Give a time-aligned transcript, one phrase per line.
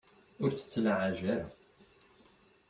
[0.43, 1.47] Ur tt-ttlaɛaj ara.